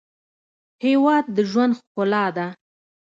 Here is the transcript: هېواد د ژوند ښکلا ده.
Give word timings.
هېواد 0.85 1.25
د 1.35 1.37
ژوند 1.49 1.73
ښکلا 1.79 2.25
ده. 2.37 2.47